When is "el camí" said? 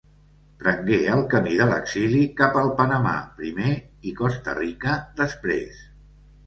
1.15-1.53